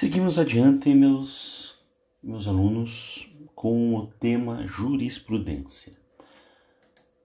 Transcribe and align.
Seguimos 0.00 0.38
adiante, 0.38 0.94
meus, 0.94 1.74
meus 2.22 2.48
alunos, 2.48 3.30
com 3.54 3.94
o 3.96 4.06
tema 4.06 4.66
jurisprudência. 4.66 5.94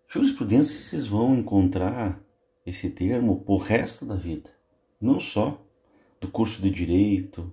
Jurisprudência 0.09 0.77
vocês 0.77 1.07
vão 1.07 1.37
encontrar 1.37 2.21
esse 2.65 2.89
termo 2.89 3.39
por 3.45 3.59
resto 3.59 4.05
da 4.05 4.15
vida, 4.15 4.49
não 4.99 5.21
só 5.21 5.65
do 6.19 6.27
curso 6.27 6.61
de 6.61 6.69
direito, 6.69 7.49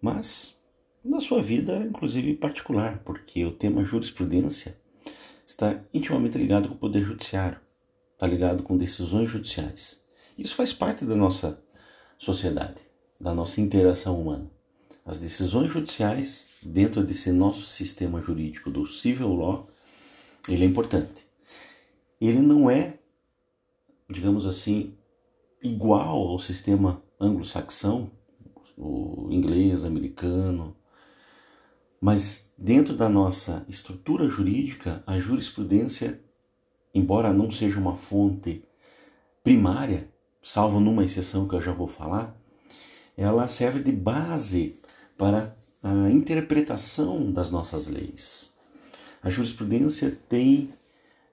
mas 0.00 0.56
na 1.04 1.20
sua 1.20 1.42
vida, 1.42 1.78
inclusive 1.78 2.32
particular, 2.36 3.02
porque 3.04 3.44
o 3.44 3.50
tema 3.50 3.82
jurisprudência 3.82 4.80
está 5.44 5.82
intimamente 5.92 6.38
ligado 6.38 6.68
com 6.68 6.74
o 6.76 6.78
poder 6.78 7.02
judiciário, 7.02 7.58
está 8.12 8.28
ligado 8.28 8.62
com 8.62 8.76
decisões 8.76 9.28
judiciais. 9.28 10.04
Isso 10.38 10.54
faz 10.54 10.72
parte 10.72 11.04
da 11.04 11.16
nossa 11.16 11.60
sociedade, 12.16 12.91
da 13.22 13.32
nossa 13.32 13.60
interação 13.60 14.20
humana. 14.20 14.50
As 15.06 15.20
decisões 15.20 15.70
judiciais 15.70 16.56
dentro 16.60 17.04
desse 17.04 17.30
nosso 17.30 17.62
sistema 17.62 18.20
jurídico 18.20 18.68
do 18.68 18.84
civil 18.84 19.32
law, 19.32 19.68
ele 20.48 20.64
é 20.64 20.66
importante. 20.66 21.24
Ele 22.20 22.40
não 22.40 22.68
é, 22.68 22.98
digamos 24.10 24.44
assim, 24.44 24.96
igual 25.62 26.28
ao 26.28 26.38
sistema 26.40 27.00
anglo-saxão, 27.20 28.10
o 28.76 29.28
inglês, 29.30 29.84
americano, 29.84 30.76
mas 32.00 32.52
dentro 32.58 32.96
da 32.96 33.08
nossa 33.08 33.64
estrutura 33.68 34.28
jurídica, 34.28 35.04
a 35.06 35.16
jurisprudência, 35.16 36.20
embora 36.92 37.32
não 37.32 37.52
seja 37.52 37.78
uma 37.78 37.94
fonte 37.94 38.64
primária, 39.44 40.12
salvo 40.42 40.80
numa 40.80 41.04
exceção 41.04 41.46
que 41.46 41.54
eu 41.54 41.60
já 41.60 41.72
vou 41.72 41.86
falar, 41.86 42.41
ela 43.16 43.48
serve 43.48 43.80
de 43.80 43.92
base 43.92 44.80
para 45.16 45.56
a 45.82 46.10
interpretação 46.10 47.32
das 47.32 47.50
nossas 47.50 47.88
leis. 47.88 48.52
A 49.22 49.28
jurisprudência 49.28 50.16
tem 50.28 50.70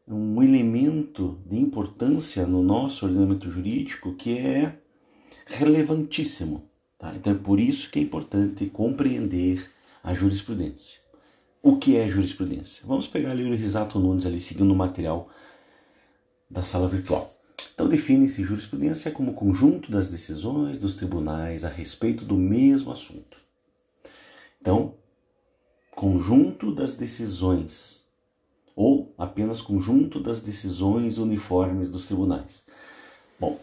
um 0.08 0.42
elemento 0.42 1.40
de 1.46 1.58
importância 1.58 2.46
no 2.46 2.64
nosso 2.64 3.06
ordenamento 3.06 3.50
jurídico 3.50 4.16
que 4.16 4.38
é 4.38 4.80
relevantíssimo. 5.46 6.70
Tá? 6.98 7.14
Então 7.16 7.34
é 7.34 7.38
por 7.38 7.60
isso 7.60 7.90
que 7.90 8.00
é 8.00 8.02
importante 8.02 8.66
compreender 8.68 9.70
a 10.04 10.14
jurisprudência. 10.14 11.00
O 11.62 11.78
que 11.78 11.96
é 11.96 12.08
jurisprudência? 12.08 12.84
Vamos 12.88 13.08
pegar 13.08 13.32
ali 13.32 13.44
o 13.44 13.56
Risato 13.56 14.00
Nunes 14.00 14.26
ali 14.26 14.40
seguindo 14.40 14.72
o 14.72 14.76
material 14.76 15.30
da 16.50 16.64
sala 16.64 16.88
virtual. 16.88 17.39
Então 17.80 17.88
define-se 17.88 18.44
jurisprudência 18.44 19.10
como 19.10 19.32
conjunto 19.32 19.90
das 19.90 20.10
decisões 20.10 20.78
dos 20.78 20.96
tribunais 20.96 21.64
a 21.64 21.70
respeito 21.70 22.26
do 22.26 22.36
mesmo 22.36 22.92
assunto. 22.92 23.38
Então, 24.60 24.96
conjunto 25.92 26.76
das 26.76 26.96
decisões 26.96 28.04
ou 28.76 29.16
apenas 29.18 29.62
conjunto 29.62 30.20
das 30.20 30.42
decisões 30.42 31.18
uniformes 31.18 31.90
dos 31.90 32.06
tribunais. 32.06 32.66
Bom, 33.40 33.58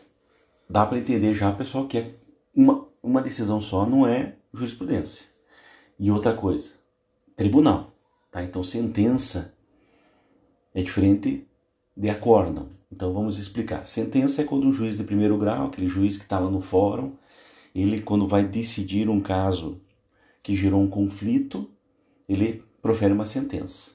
dá 0.67 0.87
para 0.87 0.97
entender 0.97 1.35
já, 1.35 1.53
pessoal, 1.53 1.87
que 1.87 1.99
é 1.99 2.15
uma, 2.55 2.89
uma 3.03 3.21
decisão 3.21 3.61
só 3.61 3.85
não 3.85 4.07
é 4.07 4.37
jurisprudência. 4.51 5.27
E 5.99 6.11
outra 6.11 6.33
coisa, 6.33 6.71
tribunal. 7.37 7.93
Tá? 8.31 8.43
Então, 8.43 8.65
sentença 8.65 9.55
é 10.73 10.83
diferente 10.83 11.47
de 11.97 12.11
acórdão. 12.11 12.69
Então, 12.93 13.13
vamos 13.13 13.39
explicar. 13.39 13.87
Sentença 13.87 14.43
é 14.43 14.45
quando 14.45 14.67
um 14.67 14.73
juiz 14.73 14.97
de 14.99 15.05
primeiro 15.05 15.39
grau, 15.39 15.67
aquele 15.67 15.89
juiz 15.89 16.17
que 16.17 16.25
está 16.25 16.39
lá 16.39 16.51
no 16.51 16.61
fórum, 16.61 17.15
ele, 17.75 18.01
quando 18.01 18.29
vai 18.29 18.45
decidir 18.45 19.09
um 19.09 19.21
caso 19.21 19.81
que 20.43 20.55
gerou 20.55 20.83
um 20.83 20.89
conflito, 20.89 21.71
ele 22.29 22.63
profere 22.83 23.13
uma 23.13 23.27
sentença. 23.27 23.93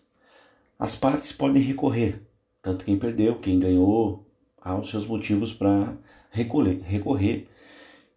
As 0.78 0.96
partes 0.96 1.32
podem 1.32 1.62
recorrer, 1.62 2.22
tanto 2.62 2.86
quem 2.86 2.98
perdeu, 2.98 3.36
quem 3.36 3.60
ganhou, 3.60 4.28
há 4.60 4.76
os 4.76 4.90
seus 4.90 5.06
motivos 5.06 5.54
para 5.54 5.96
recorrer, 6.30 6.82
recorrer, 6.84 7.48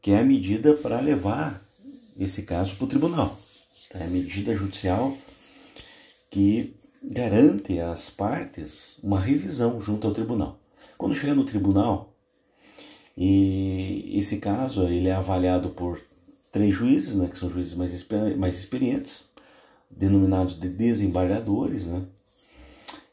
que 0.00 0.10
é 0.12 0.18
a 0.18 0.24
medida 0.24 0.74
para 0.74 1.00
levar 1.00 1.62
esse 2.18 2.42
caso 2.42 2.76
para 2.76 2.84
o 2.84 2.88
tribunal 2.88 3.44
é 4.00 4.06
medida 4.08 4.54
judicial 4.54 5.16
que 6.30 6.74
garante 7.06 7.78
às 7.78 8.08
partes 8.08 8.98
uma 9.02 9.20
revisão 9.20 9.80
junto 9.80 10.06
ao 10.06 10.12
tribunal. 10.12 10.58
Quando 10.96 11.14
chega 11.14 11.34
no 11.34 11.44
tribunal, 11.44 12.14
e 13.16 14.18
esse 14.18 14.38
caso 14.38 14.88
ele 14.88 15.08
é 15.08 15.14
avaliado 15.14 15.70
por 15.70 16.00
três 16.50 16.74
juízes, 16.74 17.16
né, 17.16 17.28
que 17.28 17.38
são 17.38 17.50
juízes 17.50 17.74
mais, 17.74 18.06
mais 18.36 18.58
experientes, 18.58 19.26
denominados 19.90 20.58
de 20.58 20.68
desembargadores, 20.68 21.86
né, 21.86 22.02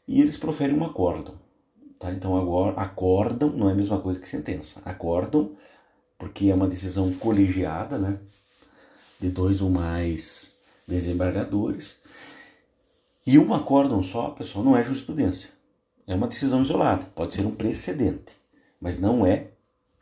e 0.08 0.20
eles 0.20 0.36
proferem 0.36 0.76
um 0.76 0.84
acórdão. 0.84 1.34
Tá? 1.98 2.10
Então, 2.10 2.36
agora, 2.36 2.74
acordam 2.80 3.50
não 3.50 3.68
é 3.68 3.72
a 3.72 3.76
mesma 3.76 4.00
coisa 4.00 4.18
que 4.18 4.28
sentença. 4.28 4.82
Acordam, 4.84 5.52
porque 6.18 6.50
é 6.50 6.54
uma 6.54 6.66
decisão 6.66 7.12
colegiada, 7.14 7.98
né, 7.98 8.18
de 9.20 9.28
dois 9.28 9.60
ou 9.60 9.70
mais 9.70 10.52
desembargadores. 10.88 12.00
E 13.26 13.38
um 13.38 13.54
acórdão 13.54 14.02
só, 14.02 14.30
pessoal, 14.30 14.64
não 14.64 14.76
é 14.76 14.82
jurisprudência. 14.82 15.50
É 16.06 16.14
uma 16.14 16.26
decisão 16.26 16.62
isolada, 16.62 17.04
pode 17.14 17.34
ser 17.34 17.46
um 17.46 17.54
precedente, 17.54 18.32
mas 18.80 18.98
não 18.98 19.24
é 19.24 19.52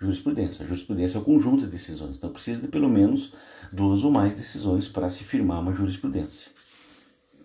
jurisprudência. 0.01 0.65
A 0.65 0.67
jurisprudência 0.67 1.19
é 1.19 1.21
o 1.21 1.25
conjunto 1.25 1.65
de 1.65 1.71
decisões, 1.71 2.17
então 2.17 2.33
precisa 2.33 2.63
de 2.63 2.69
pelo 2.69 2.89
menos 2.89 3.35
duas 3.71 4.03
ou 4.03 4.11
mais 4.11 4.35
decisões 4.35 4.89
para 4.89 5.11
se 5.11 5.25
firmar 5.25 5.61
uma 5.61 5.73
jurisprudência. 5.73 6.51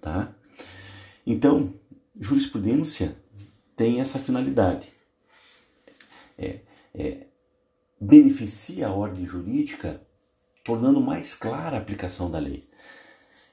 Tá? 0.01 0.33
Então, 1.27 1.73
jurisprudência 2.17 3.17
tem 3.75 3.99
essa 3.99 4.17
finalidade. 4.19 4.87
É, 6.37 6.59
é, 6.93 7.27
beneficia 7.99 8.87
a 8.87 8.93
ordem 8.93 9.25
jurídica, 9.25 10.01
tornando 10.63 11.01
mais 11.01 11.33
clara 11.33 11.75
a 11.75 11.79
aplicação 11.79 12.31
da 12.31 12.39
lei. 12.39 12.63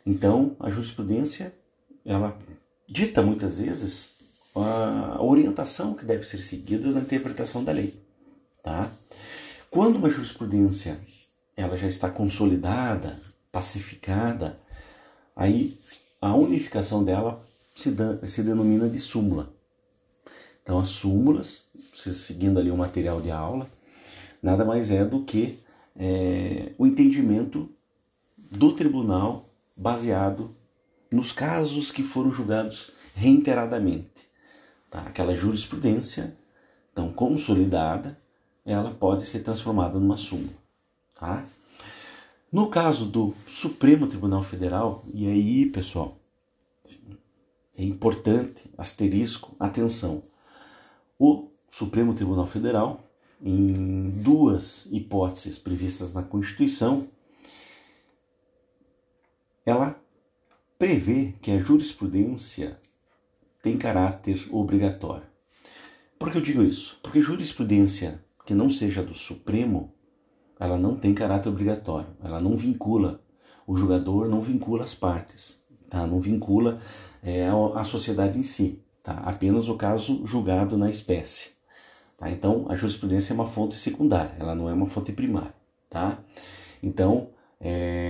Então, 0.07 0.57
a 0.61 0.71
jurisprudência, 0.71 1.55
ela 2.05 2.37
dita 2.89 3.23
muitas 3.23 3.59
vezes 3.59 4.13
a 4.55 5.23
orientação 5.23 5.95
que 5.95 6.05
deve 6.05 6.27
ser 6.27 6.43
seguida 6.43 6.91
na 6.91 7.01
interpretação 7.01 7.65
da 7.65 7.73
lei, 7.73 7.95
tá? 8.63 8.91
Quando 9.71 9.97
uma 9.97 10.11
jurisprudência 10.11 10.99
ela 11.57 11.77
já 11.77 11.87
está 11.87 12.11
consolidada, 12.11 13.19
pacificada, 13.51 14.59
aí 15.35 15.79
a 16.21 16.35
unificação 16.35 17.05
dela 17.05 17.45
se, 17.75 17.95
se 18.27 18.43
denomina 18.43 18.89
de 18.89 19.01
súmula. 19.01 19.53
Então, 20.63 20.79
as 20.79 20.91
súmulas, 20.91 21.65
seguindo 21.95 22.59
ali 22.59 22.71
o 22.71 22.77
material 22.77 23.21
de 23.21 23.31
aula, 23.31 23.69
nada 24.43 24.65
mais 24.65 24.91
é 24.91 25.05
do 25.05 25.25
que 25.25 25.59
é, 25.97 26.73
o 26.79 26.87
entendimento 26.87 27.69
do 28.37 28.73
tribunal 28.73 29.49
baseado 29.77 30.55
nos 31.15 31.33
casos 31.33 31.91
que 31.91 32.03
foram 32.03 32.33
julgados 32.33 32.91
reiteradamente. 33.15 34.29
Tá? 34.91 35.01
Aquela 35.01 35.35
jurisprudência, 35.35 36.37
então 36.91 37.13
consolidada, 37.13 38.19
ela 38.65 38.93
pode 38.93 39.27
ser 39.27 39.41
transformada 39.41 39.99
numa 39.99 40.17
súmula. 40.17 40.53
Tá? 41.15 41.45
No 42.51 42.69
caso 42.69 43.07
do 43.07 43.35
Supremo 43.49 44.07
Tribunal 44.07 44.43
Federal, 44.43 45.03
e 45.13 45.27
aí, 45.27 45.67
pessoal, 45.67 46.19
é 47.77 47.83
importante, 47.83 48.71
asterisco, 48.77 49.57
atenção. 49.59 50.23
O 51.19 51.49
Supremo 51.69 52.13
Tribunal 52.13 52.47
Federal, 52.47 53.03
em 53.41 54.11
duas 54.11 54.87
hipóteses 54.93 55.57
previstas 55.57 56.13
na 56.13 56.23
Constituição, 56.23 57.09
ela 59.65 59.99
prevê 60.83 61.35
que 61.41 61.53
a 61.53 61.61
jurisprudência 61.61 62.77
tem 63.63 63.79
caráter 63.79 64.49
obrigatório. 64.51 65.23
Por 66.19 66.33
que 66.33 66.39
eu 66.39 66.43
digo 66.43 66.61
isso? 66.61 66.99
Porque 67.01 67.21
jurisprudência 67.21 68.21
que 68.45 68.53
não 68.53 68.69
seja 68.69 69.01
do 69.01 69.15
Supremo, 69.15 69.95
ela 70.59 70.77
não 70.77 70.97
tem 70.97 71.15
caráter 71.15 71.51
obrigatório, 71.51 72.09
ela 72.21 72.41
não 72.41 72.57
vincula, 72.57 73.23
o 73.65 73.77
julgador 73.77 74.29
não 74.29 74.41
vincula 74.41 74.83
as 74.83 74.93
partes, 74.93 75.65
tá? 75.89 76.05
não 76.05 76.21
vincula 76.21 76.81
é, 77.23 77.47
a 77.77 77.85
sociedade 77.85 78.37
em 78.37 78.43
si, 78.43 78.83
tá? 79.05 79.23
apenas 79.25 79.69
o 79.69 79.77
caso 79.77 80.27
julgado 80.27 80.77
na 80.77 80.91
espécie. 80.91 81.53
Tá? 82.17 82.29
Então, 82.29 82.67
a 82.69 82.75
jurisprudência 82.75 83.33
é 83.33 83.35
uma 83.35 83.47
fonte 83.47 83.77
secundária, 83.77 84.35
ela 84.37 84.53
não 84.53 84.69
é 84.69 84.73
uma 84.73 84.89
fonte 84.89 85.13
primária. 85.13 85.55
Tá? 85.89 86.19
Então, 86.83 87.31
é, 87.61 88.02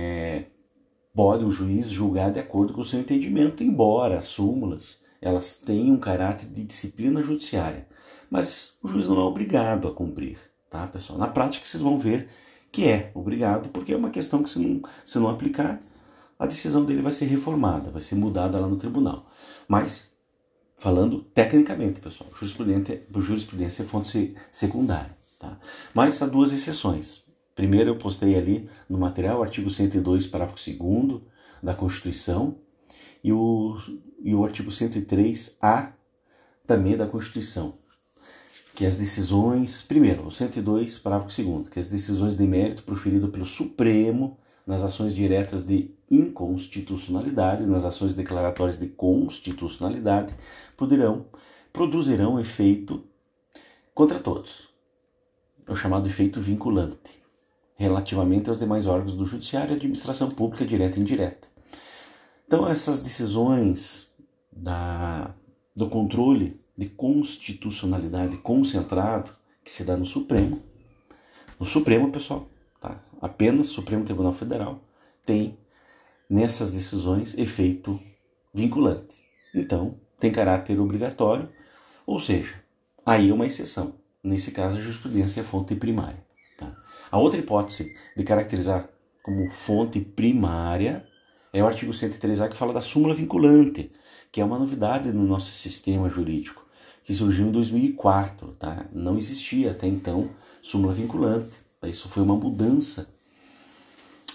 pode 1.13 1.45
o 1.45 1.51
juiz 1.51 1.89
julgar 1.89 2.31
de 2.31 2.39
acordo 2.39 2.73
com 2.73 2.81
o 2.81 2.85
seu 2.85 2.99
entendimento, 2.99 3.63
embora 3.63 4.17
as 4.17 4.25
súmulas 4.25 5.01
elas 5.23 5.55
tenham 5.55 5.95
um 5.95 5.99
caráter 5.99 6.49
de 6.49 6.65
disciplina 6.65 7.23
judiciária. 7.23 7.87
Mas 8.29 8.77
o 8.83 8.87
juiz 8.89 9.07
não 9.07 9.17
é 9.17 9.23
obrigado 9.23 9.87
a 9.87 9.93
cumprir, 9.93 10.37
tá, 10.69 10.85
pessoal? 10.85 11.17
Na 11.17 11.27
prática, 11.27 11.65
vocês 11.65 11.81
vão 11.81 11.97
ver 11.97 12.27
que 12.69 12.89
é 12.89 13.09
obrigado, 13.13 13.69
porque 13.69 13.93
é 13.93 13.95
uma 13.95 14.09
questão 14.09 14.43
que 14.43 14.49
se 14.49 14.59
não, 14.59 14.81
se 15.05 15.17
não 15.19 15.29
aplicar, 15.29 15.79
a 16.37 16.45
decisão 16.45 16.83
dele 16.83 17.01
vai 17.01 17.11
ser 17.13 17.25
reformada, 17.25 17.89
vai 17.89 18.01
ser 18.01 18.15
mudada 18.15 18.59
lá 18.59 18.67
no 18.67 18.75
tribunal. 18.75 19.29
Mas, 19.65 20.11
falando 20.75 21.21
tecnicamente, 21.33 22.01
pessoal, 22.01 22.29
jurisprudência, 22.35 23.01
jurisprudência 23.15 23.83
é 23.83 23.85
fonte 23.85 24.35
secundária. 24.51 25.15
Tá? 25.39 25.57
Mas 25.93 26.21
há 26.21 26.25
duas 26.25 26.51
exceções. 26.51 27.22
Primeiro, 27.55 27.91
eu 27.91 27.97
postei 27.97 28.35
ali 28.35 28.69
no 28.89 28.97
material 28.97 29.39
o 29.39 29.43
artigo 29.43 29.69
102, 29.69 30.27
parágrafo 30.27 30.57
2 30.57 31.21
da 31.61 31.73
Constituição 31.73 32.57
e 33.23 33.31
o, 33.31 33.77
e 34.21 34.33
o 34.33 34.43
artigo 34.43 34.71
103A 34.71 35.93
também 36.65 36.97
da 36.97 37.07
Constituição, 37.07 37.75
que 38.75 38.85
as 38.85 38.95
decisões, 38.95 39.81
primeiro, 39.81 40.25
o 40.25 40.31
102, 40.31 40.97
parágrafo 40.97 41.41
2 41.41 41.69
que 41.69 41.79
as 41.79 41.87
decisões 41.87 42.35
de 42.35 42.47
mérito 42.47 42.83
proferidas 42.83 43.29
pelo 43.29 43.45
Supremo 43.45 44.37
nas 44.65 44.81
ações 44.81 45.13
diretas 45.13 45.65
de 45.65 45.93
inconstitucionalidade, 46.09 47.65
nas 47.65 47.83
ações 47.83 48.13
declaratórias 48.13 48.79
de 48.79 48.87
constitucionalidade, 48.87 50.33
poderão, 50.77 51.25
produzirão 51.71 52.39
efeito 52.39 53.03
contra 53.93 54.19
todos. 54.19 54.69
É 55.67 55.71
o 55.71 55.75
chamado 55.75 56.07
efeito 56.07 56.39
vinculante, 56.39 57.22
relativamente 57.75 58.49
aos 58.49 58.59
demais 58.59 58.85
órgãos 58.85 59.15
do 59.15 59.25
Judiciário 59.25 59.73
e 59.73 59.75
administração 59.75 60.29
pública 60.29 60.65
direta 60.65 60.99
e 60.99 61.01
indireta. 61.01 61.47
Então, 62.45 62.67
essas 62.67 63.01
decisões 63.01 64.11
da, 64.51 65.33
do 65.75 65.89
controle 65.89 66.61
de 66.77 66.87
constitucionalidade 66.87 68.37
concentrado 68.37 69.29
que 69.63 69.71
se 69.71 69.83
dá 69.83 69.95
no 69.95 70.05
Supremo, 70.05 70.61
no 71.59 71.65
Supremo, 71.65 72.11
pessoal, 72.11 72.49
tá? 72.79 73.01
apenas 73.21 73.67
Supremo 73.67 74.03
Tribunal 74.03 74.33
Federal 74.33 74.81
tem 75.25 75.57
nessas 76.29 76.71
decisões 76.71 77.37
efeito 77.37 77.99
vinculante. 78.53 79.15
Então, 79.55 79.97
tem 80.19 80.31
caráter 80.31 80.79
obrigatório, 80.79 81.49
ou 82.05 82.19
seja, 82.19 82.55
aí 83.05 83.29
é 83.29 83.33
uma 83.33 83.45
exceção. 83.45 83.95
Nesse 84.23 84.51
caso, 84.51 84.77
a 84.77 84.79
jurisprudência 84.79 85.41
é 85.41 85.43
fonte 85.43 85.75
primária. 85.75 86.23
A 87.13 87.19
outra 87.19 87.39
hipótese 87.39 87.95
de 88.17 88.23
caracterizar 88.23 88.89
como 89.21 89.47
fonte 89.47 89.99
primária 89.99 91.05
é 91.53 91.61
o 91.61 91.67
artigo 91.67 91.91
103A 91.91 92.49
que 92.49 92.57
fala 92.57 92.73
da 92.73 92.81
súmula 92.81 93.13
vinculante, 93.13 93.91
que 94.31 94.41
é 94.41 94.43
uma 94.43 94.57
novidade 94.57 95.11
no 95.11 95.23
nosso 95.23 95.51
sistema 95.51 96.09
jurídico, 96.09 96.65
que 97.03 97.13
surgiu 97.13 97.49
em 97.49 97.51
2004. 97.51 98.55
Tá? 98.57 98.87
Não 98.91 99.15
existia 99.15 99.69
até 99.69 99.85
então 99.85 100.27
súmula 100.59 100.91
vinculante. 100.91 101.51
Isso 101.83 102.09
foi 102.09 102.23
uma 102.23 102.35
mudança 102.35 103.07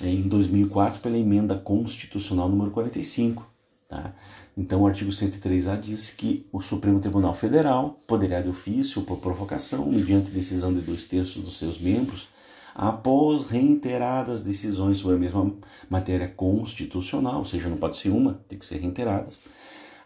em 0.00 0.28
2004 0.28 1.00
pela 1.00 1.18
emenda 1.18 1.58
constitucional 1.58 2.48
número 2.48 2.70
45. 2.70 3.44
Tá? 3.88 4.14
Então, 4.56 4.82
o 4.82 4.86
artigo 4.86 5.10
103A 5.10 5.80
diz 5.80 6.10
que 6.10 6.46
o 6.52 6.60
Supremo 6.60 7.00
Tribunal 7.00 7.34
Federal 7.34 7.98
poderá, 8.06 8.40
de 8.40 8.48
ofício 8.48 9.00
ou 9.00 9.04
por 9.04 9.18
provocação, 9.18 9.84
mediante 9.86 10.30
decisão 10.30 10.72
de 10.72 10.80
dois 10.80 11.06
terços 11.06 11.42
dos 11.42 11.58
seus 11.58 11.76
membros, 11.80 12.37
após 12.78 13.50
reiteradas 13.50 14.44
decisões 14.44 14.98
sobre 14.98 15.16
a 15.16 15.18
mesma 15.18 15.52
matéria 15.90 16.28
constitucional, 16.28 17.40
ou 17.40 17.44
seja, 17.44 17.68
não 17.68 17.76
pode 17.76 17.98
ser 17.98 18.10
uma, 18.10 18.34
tem 18.46 18.56
que 18.56 18.64
ser 18.64 18.78
reiteradas, 18.78 19.40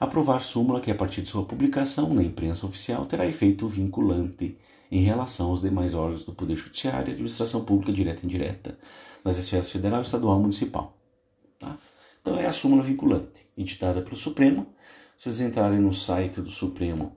aprovar 0.00 0.40
súmula 0.40 0.80
que, 0.80 0.90
a 0.90 0.94
partir 0.94 1.20
de 1.20 1.28
sua 1.28 1.44
publicação 1.44 2.14
na 2.14 2.22
imprensa 2.22 2.64
oficial, 2.64 3.04
terá 3.04 3.26
efeito 3.26 3.68
vinculante 3.68 4.56
em 4.90 5.02
relação 5.02 5.50
aos 5.50 5.60
demais 5.60 5.92
órgãos 5.92 6.24
do 6.24 6.32
Poder 6.32 6.56
Judiciário 6.56 7.10
e 7.10 7.12
Administração 7.12 7.62
Pública 7.62 7.92
direta 7.92 8.20
e 8.22 8.24
indireta, 8.24 8.78
nas 9.22 9.36
esferas 9.36 9.70
federal, 9.70 10.00
estadual 10.00 10.38
e 10.38 10.40
municipal. 10.40 10.96
Tá? 11.58 11.76
Então 12.22 12.38
é 12.38 12.46
a 12.46 12.52
súmula 12.52 12.82
vinculante, 12.82 13.46
editada 13.54 14.00
pelo 14.00 14.16
Supremo. 14.16 14.66
Vocês 15.14 15.40
entrarem 15.40 15.78
no 15.78 15.92
site 15.92 16.40
do 16.40 16.50
Supremo, 16.50 17.14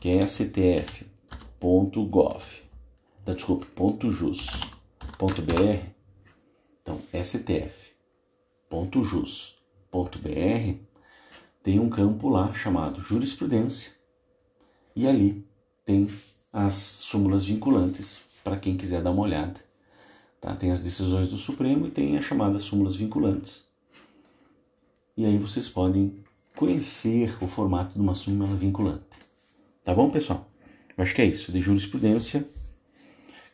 que 0.00 0.08
é 0.08 0.20
stf.gov, 0.24 1.04
tá, 3.22 3.34
desculpe, 3.34 3.66
.jus.br, 5.26 5.86
então 6.82 7.00
stf.jus.br, 7.12 7.88
tem 11.62 11.80
um 11.80 11.88
campo 11.88 12.28
lá 12.28 12.52
chamado 12.52 13.00
jurisprudência, 13.00 13.92
e 14.94 15.06
ali 15.06 15.46
tem 15.84 16.08
as 16.52 16.74
súmulas 16.74 17.46
vinculantes 17.46 18.22
para 18.44 18.56
quem 18.56 18.76
quiser 18.76 19.02
dar 19.02 19.10
uma 19.10 19.22
olhada. 19.22 19.60
Tá? 20.40 20.54
Tem 20.54 20.70
as 20.70 20.82
decisões 20.82 21.30
do 21.30 21.38
Supremo 21.38 21.86
e 21.86 21.90
tem 21.90 22.18
as 22.18 22.24
chamadas 22.24 22.64
súmulas 22.64 22.96
vinculantes. 22.96 23.66
E 25.16 25.24
aí 25.24 25.38
vocês 25.38 25.68
podem 25.68 26.22
conhecer 26.54 27.36
o 27.42 27.46
formato 27.46 27.94
de 27.94 28.00
uma 28.00 28.14
súmula 28.14 28.54
vinculante. 28.54 29.18
Tá 29.82 29.94
bom, 29.94 30.10
pessoal? 30.10 30.48
Eu 30.96 31.02
acho 31.02 31.14
que 31.14 31.22
é 31.22 31.24
isso. 31.24 31.50
De 31.50 31.60
jurisprudência, 31.60 32.46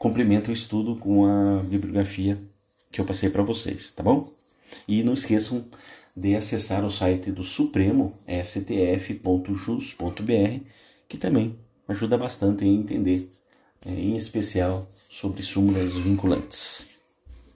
complementa 0.00 0.50
o 0.50 0.54
estudo 0.54 0.96
com 0.96 1.26
a 1.26 1.62
bibliografia 1.62 2.42
que 2.90 3.02
eu 3.02 3.04
passei 3.04 3.28
para 3.28 3.42
vocês, 3.42 3.92
tá 3.92 4.02
bom? 4.02 4.32
E 4.88 5.02
não 5.02 5.12
esqueçam 5.12 5.66
de 6.16 6.34
acessar 6.34 6.86
o 6.86 6.90
site 6.90 7.30
do 7.30 7.44
Supremo, 7.44 8.14
stf.jus.br, 8.26 9.44
que 11.06 11.18
também 11.18 11.54
ajuda 11.86 12.16
bastante 12.16 12.64
a 12.64 12.66
entender, 12.66 13.30
é, 13.84 13.90
em 13.90 14.16
especial 14.16 14.88
sobre 14.90 15.42
súmulas 15.42 15.92
vinculantes. 15.98 16.89